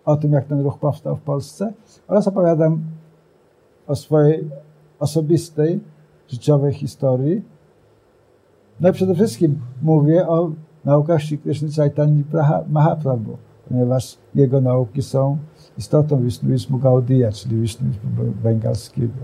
o 0.04 0.16
tym, 0.16 0.32
jak 0.32 0.44
ten 0.44 0.60
ruch 0.60 0.78
powstał 0.78 1.16
w 1.16 1.20
Polsce 1.20 1.72
oraz 2.08 2.28
opowiadam 2.28 2.82
o 3.86 3.96
swojej 3.96 4.50
osobistej, 4.98 5.80
życiowej 6.32 6.72
historii. 6.72 7.42
No 8.80 8.88
i 8.88 8.92
przede 8.92 9.14
wszystkim 9.14 9.58
mówię 9.82 10.28
o 10.28 10.52
naukach 10.84 11.22
Sri 11.22 11.38
Krishna 11.38 11.68
Chaitanya 11.76 12.22
Mahaprabhu, 12.68 13.36
ponieważ 13.68 14.18
jego 14.34 14.60
nauki 14.60 15.02
są 15.02 15.38
istotą 15.78 16.22
Wisnuizmu 16.22 16.78
Gaudiya, 16.78 17.32
czyli 17.32 17.60
Wisnuizmu 17.60 18.10
bengalskiego. 18.42 19.22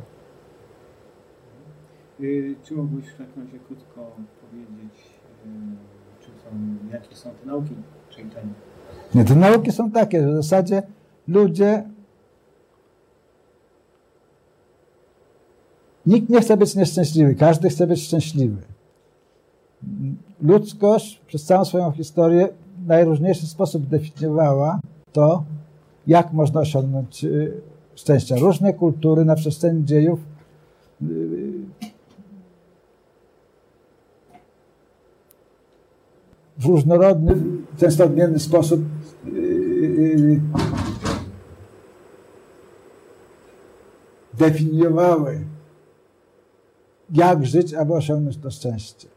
Y, 2.20 2.54
czy 2.62 2.74
mógłbyś 2.74 3.06
w 3.06 3.16
takim 3.18 3.42
razie 3.42 3.58
krótko 3.58 4.00
powiedzieć, 4.40 4.94
y, 5.46 6.24
czym 6.24 6.34
są, 6.34 6.50
jakie 6.92 7.16
są 7.16 7.30
te 7.30 7.46
nauki 7.46 7.74
Chaitanya? 8.16 8.54
Nie, 9.14 9.24
te 9.24 9.34
nauki 9.34 9.72
są 9.72 9.90
takie, 9.90 10.22
że 10.22 10.32
w 10.32 10.36
zasadzie 10.36 10.82
ludzie 11.28 11.84
Nikt 16.08 16.28
nie 16.28 16.40
chce 16.40 16.56
być 16.56 16.74
nieszczęśliwy, 16.74 17.34
każdy 17.34 17.68
chce 17.68 17.86
być 17.86 18.02
szczęśliwy. 18.02 18.56
Ludzkość 20.42 21.20
przez 21.26 21.44
całą 21.44 21.64
swoją 21.64 21.92
historię 21.92 22.48
w 22.84 22.86
najróżniejszy 22.86 23.46
sposób 23.46 23.86
definiowała 23.86 24.80
to, 25.12 25.44
jak 26.06 26.32
można 26.32 26.60
osiągnąć 26.60 27.24
y, 27.24 27.60
szczęście. 27.94 28.36
Różne 28.36 28.72
kultury 28.72 29.24
na 29.24 29.34
przestrzeni 29.34 29.84
dziejów 29.84 30.20
y, 31.02 31.06
w 36.58 36.64
różnorodny, 36.66 37.36
często 37.76 38.04
odmienny 38.04 38.38
sposób 38.38 38.80
y, 39.26 40.40
definiowały, 44.34 45.40
jak 47.10 47.46
żyć, 47.46 47.74
aby 47.74 47.94
osiągnąć 47.94 48.36
to 48.36 48.50
szczęście. 48.50 49.08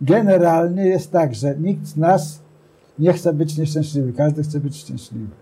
Generalnie 0.00 0.86
jest 0.86 1.12
tak, 1.12 1.34
że 1.34 1.56
nikt 1.56 1.86
z 1.86 1.96
nas 1.96 2.42
nie 2.98 3.12
chce 3.12 3.32
być 3.32 3.58
nieszczęśliwy, 3.58 4.12
każdy 4.12 4.42
chce 4.42 4.60
być 4.60 4.76
szczęśliwy. 4.76 5.34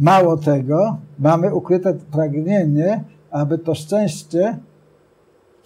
Mało 0.00 0.36
tego, 0.36 0.98
mamy 1.18 1.54
ukryte 1.54 1.94
pragnienie, 1.94 3.04
aby 3.30 3.58
to 3.58 3.74
szczęście 3.74 4.58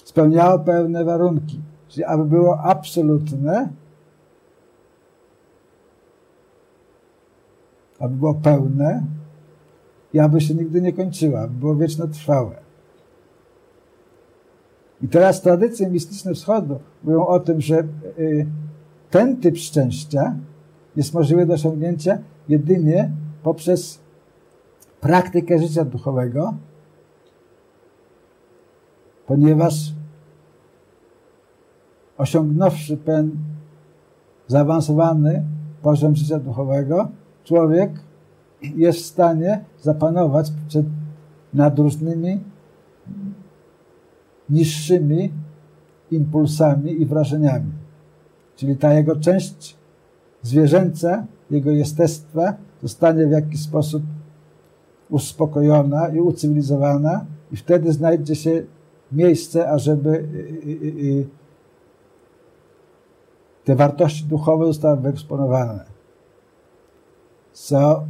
spełniało 0.04 0.58
pewne 0.58 1.04
warunki, 1.04 1.60
czyli 1.88 2.04
aby 2.04 2.24
było 2.24 2.60
absolutne, 2.60 3.68
aby 7.98 8.16
było 8.16 8.34
pełne 8.34 9.02
i 10.12 10.18
aby 10.18 10.40
się 10.40 10.54
nigdy 10.54 10.82
nie 10.82 10.92
kończyło, 10.92 11.40
aby 11.40 11.54
było 11.54 11.76
wieczno 11.76 12.06
trwałe. 12.08 12.62
I 15.02 15.08
teraz 15.08 15.42
tradycje 15.42 15.90
mistyczne 15.90 16.34
wschodu 16.34 16.80
mówią 17.04 17.26
o 17.26 17.40
tym, 17.40 17.60
że 17.60 17.78
y, 18.18 18.46
ten 19.10 19.36
typ 19.36 19.58
szczęścia 19.58 20.36
jest 20.96 21.14
możliwy 21.14 21.46
do 21.46 21.54
osiągnięcia 21.54 22.18
jedynie 22.48 23.10
poprzez 23.42 23.98
praktykę 25.00 25.58
życia 25.58 25.84
duchowego, 25.84 26.54
ponieważ 29.26 29.94
osiągnąwszy 32.18 32.96
ten 32.96 33.30
zaawansowany 34.46 35.44
poziom 35.82 36.16
życia 36.16 36.38
duchowego, 36.38 37.08
człowiek 37.44 37.90
jest 38.62 38.98
w 38.98 39.06
stanie 39.06 39.64
zapanować 39.80 40.52
przed, 40.68 40.86
nad 41.54 41.78
różnymi 41.78 42.40
niższymi 44.50 45.32
impulsami 46.10 47.02
i 47.02 47.06
wrażeniami. 47.06 47.72
Czyli 48.56 48.76
ta 48.76 48.94
jego 48.94 49.16
część 49.16 49.76
zwierzęca, 50.42 51.26
jego 51.50 51.70
jestestwa 51.70 52.54
zostanie 52.82 53.26
w 53.26 53.30
jakiś 53.30 53.62
sposób 53.62 54.02
uspokojona 55.10 56.08
i 56.08 56.20
ucywilizowana 56.20 57.24
i 57.52 57.56
wtedy 57.56 57.92
znajdzie 57.92 58.36
się 58.36 58.62
miejsce, 59.12 59.70
ażeby 59.70 60.10
y, 60.10 60.68
y, 60.68 60.86
y, 61.20 61.26
te 63.64 63.76
wartości 63.76 64.24
duchowe 64.24 64.66
zostały 64.66 64.96
wyeksponowane. 64.96 65.84
Co 67.52 68.04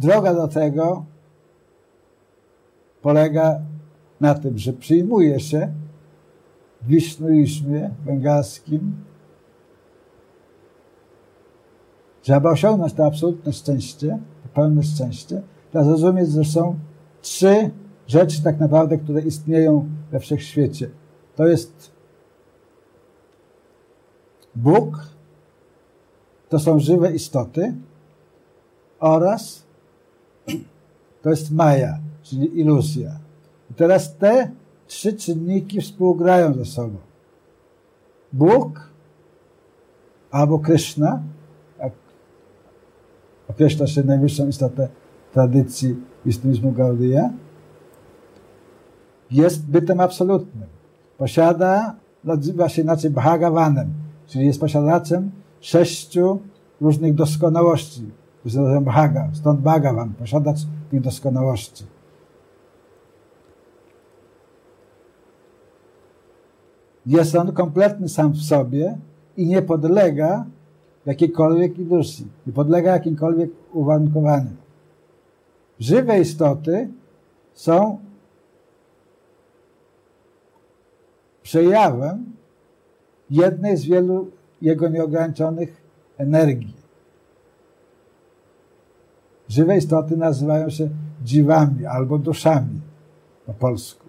droga 0.00 0.34
do 0.34 0.48
tego 0.48 1.04
polega 3.02 3.60
na 4.20 4.34
tym, 4.34 4.58
że 4.58 4.72
przyjmuje 4.72 5.40
się 5.40 5.72
w 6.82 6.86
wisznuizmie 6.86 7.90
bengalskim, 8.06 9.04
że 12.22 12.36
aby 12.36 12.48
osiągnąć 12.48 12.92
to 12.92 13.06
absolutne 13.06 13.52
szczęście, 13.52 14.18
to 14.42 14.48
pełne 14.48 14.82
szczęście, 14.82 15.42
trzeba 15.70 15.84
zrozumieć, 15.84 16.30
że 16.30 16.44
są 16.44 16.78
trzy 17.22 17.70
rzeczy 18.06 18.42
tak 18.42 18.60
naprawdę, 18.60 18.98
które 18.98 19.20
istnieją 19.20 19.88
we 20.10 20.20
wszechświecie. 20.20 20.90
To 21.36 21.46
jest 21.46 21.92
Bóg, 24.54 24.98
to 26.48 26.58
są 26.58 26.78
żywe 26.78 27.12
istoty 27.12 27.74
oraz 29.00 29.69
to 31.22 31.30
jest 31.30 31.50
Maja, 31.50 31.98
czyli 32.22 32.60
iluzja. 32.60 33.10
I 33.70 33.74
teraz 33.74 34.16
te 34.16 34.50
trzy 34.86 35.12
czynniki 35.12 35.80
współgrają 35.80 36.54
ze 36.54 36.64
sobą. 36.64 36.96
Bóg 38.32 38.90
albo 40.30 40.58
Krishna, 40.58 41.22
jak 41.78 41.92
określa 43.48 43.86
się 43.86 44.02
najwyższą 44.02 44.48
istotę 44.48 44.88
tradycji 45.32 45.96
istniizmu 46.26 46.72
Gaudiya, 46.72 47.30
jest 49.30 49.66
bytem 49.66 50.00
absolutnym. 50.00 50.68
Posiada, 51.18 51.96
nazywa 52.24 52.68
się 52.68 52.82
inaczej 52.82 53.10
Bhagawanem, 53.10 53.88
czyli 54.26 54.46
jest 54.46 54.60
posiadaczem 54.60 55.30
sześciu 55.60 56.38
różnych 56.80 57.14
doskonałości. 57.14 58.10
Bhaga, 58.80 59.28
stąd 59.32 59.60
Bhagavan, 59.60 60.14
posiadacz 60.18 60.58
tych 60.90 61.00
doskonałości. 61.00 61.84
Jest 67.06 67.34
on 67.34 67.52
kompletny 67.52 68.08
sam 68.08 68.32
w 68.32 68.42
sobie 68.42 68.98
i 69.36 69.46
nie 69.46 69.62
podlega 69.62 70.46
jakiejkolwiek 71.06 71.78
iluzji, 71.78 72.26
nie 72.46 72.52
podlega 72.52 72.92
jakimkolwiek 72.92 73.50
uwarunkowaniom. 73.72 74.56
Żywe 75.80 76.20
istoty 76.20 76.88
są 77.54 77.98
przejawem 81.42 82.32
jednej 83.30 83.76
z 83.76 83.84
wielu 83.84 84.30
jego 84.62 84.88
nieograniczonych 84.88 85.82
energii. 86.18 86.79
Żywe 89.50 89.76
istoty 89.76 90.16
nazywają 90.16 90.70
się 90.70 90.88
dziwami 91.24 91.86
albo 91.86 92.18
duszami 92.18 92.80
po 93.46 93.52
polsku. 93.52 94.06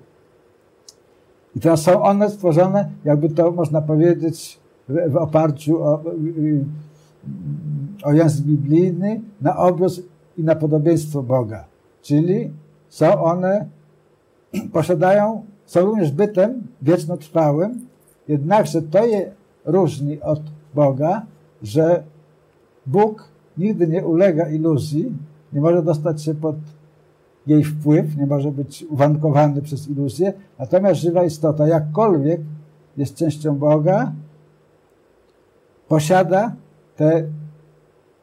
I 1.56 1.60
teraz 1.60 1.82
są 1.82 2.04
one 2.04 2.30
stworzone, 2.30 2.90
jakby 3.06 3.30
to 3.30 3.52
można 3.52 3.82
powiedzieć, 3.82 4.60
w, 4.90 5.12
w 5.12 5.18
oparciu 5.18 5.84
o, 5.84 6.04
o 8.04 8.14
język 8.14 8.46
biblijny, 8.46 9.22
na 9.42 9.58
obraz 9.58 10.02
i 10.38 10.44
na 10.44 10.56
podobieństwo 10.56 11.24
Boga. 11.24 11.66
Czyli 12.02 12.52
są 12.90 13.24
one, 13.24 13.66
posiadają, 14.74 15.46
są 15.66 15.86
również 15.86 16.12
bytem 16.12 16.64
wiecznotrwałym, 16.82 17.88
jednakże 18.28 18.82
to 18.82 19.06
je 19.06 19.32
różni 19.66 20.22
od 20.22 20.42
Boga, 20.76 21.26
że 21.64 22.04
Bóg 22.86 23.30
nigdy 23.58 23.88
nie 23.88 24.06
ulega 24.06 24.50
iluzji, 24.50 25.12
nie 25.54 25.62
może 25.62 25.84
dostać 25.84 26.24
się 26.24 26.36
pod 26.36 26.56
jej 27.48 27.64
wpływ, 27.64 28.18
nie 28.18 28.26
może 28.26 28.52
być 28.52 28.86
uwankowany 28.90 29.62
przez 29.62 29.90
iluzję, 29.90 30.34
natomiast 30.60 31.02
żywa 31.02 31.24
istota, 31.24 31.68
jakkolwiek 31.68 32.42
jest 32.98 33.16
częścią 33.16 33.58
Boga, 33.58 34.12
posiada 35.88 36.56
te 36.96 37.24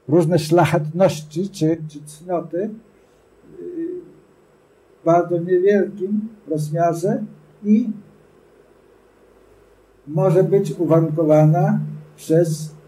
różne 0.08 0.38
szlachetności 0.38 1.48
czy, 1.48 1.78
czy 1.88 2.00
cnoty 2.04 2.70
w 5.00 5.04
bardzo 5.04 5.38
niewielkim 5.38 6.28
rozmiarze 6.48 7.24
i 7.64 7.90
może 10.06 10.44
być 10.44 10.72
uwarunkowana 10.72 11.80
przez 12.16 12.78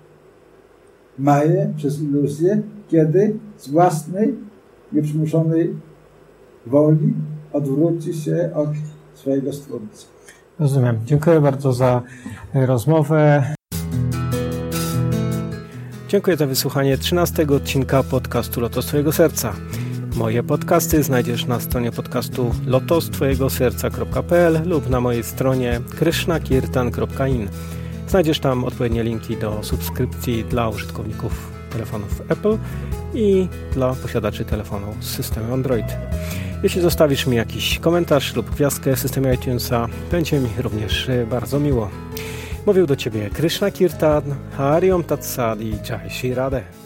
Maję, 1.19 1.73
przez 1.77 2.03
iluzję, 2.03 2.63
kiedy 2.89 3.39
z 3.61 3.69
własnej, 3.69 4.35
nieprzymuszonej 4.93 5.77
woli 6.67 7.15
odwróci 7.53 8.15
się 8.15 8.51
od 8.55 8.69
swojego 9.15 9.53
Stwórcy. 9.53 10.07
Rozumiem. 10.59 11.01
Dziękuję 11.05 11.41
bardzo 11.41 11.73
za 11.73 12.03
rozmowę. 12.55 13.45
Dziękuję 16.09 16.37
za 16.37 16.47
wysłuchanie 16.47 16.99
13 16.99 17.47
odcinka 17.47 18.03
podcastu 18.03 18.61
Lotos 18.61 18.87
Twojego 18.87 19.13
Serca. 19.13 19.53
Moje 20.17 20.43
podcasty 20.43 21.03
znajdziesz 21.03 21.47
na 21.47 21.61
stronie 21.61 21.93
podcastu 21.93 22.51
lotostwojegoserca.pl 22.67 24.69
lub 24.69 24.91
na 24.91 25.01
mojej 25.01 25.25
stronie 25.25 25.81
krishnakirtan.in. 25.99 27.49
Znajdziesz 28.09 28.41
tam 28.41 28.65
odpowiednie 28.65 29.03
linki 29.03 29.37
do 29.37 29.63
subskrypcji 29.63 30.45
dla 30.45 30.69
użytkowników 30.69 31.51
telefonów 31.73 32.31
Apple 32.31 32.59
i 33.15 33.49
dla 33.73 33.95
posiadaczy 33.95 34.45
telefonu 34.45 34.87
z 35.01 35.07
systemem 35.07 35.53
Android. 35.53 35.87
Jeśli 36.63 36.81
zostawisz 36.81 37.27
mi 37.27 37.37
jakiś 37.37 37.79
komentarz 37.79 38.37
lub 38.37 38.51
gwiazdkę 38.51 38.97
w 38.97 38.99
systemie 38.99 39.35
iTunesa, 39.35 39.87
będzie 40.11 40.41
mi 40.41 40.49
również 40.59 41.11
bardzo 41.31 41.61
miło. 41.61 41.91
Mówił 42.67 42.87
do 42.87 42.97
Ciebie 42.97 43.31
Krishna 43.31 43.71
Kirtan, 43.71 44.23
Hariom 44.57 45.05
Tatsadi, 45.05 45.71
Jai 45.71 46.11
Shri 46.11 46.35
Radhe. 46.35 46.80